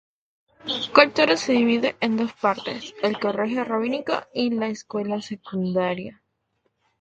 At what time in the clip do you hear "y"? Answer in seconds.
4.33-4.49